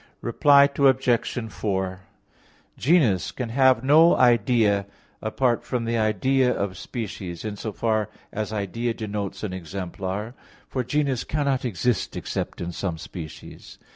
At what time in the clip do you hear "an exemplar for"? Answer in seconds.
9.43-10.83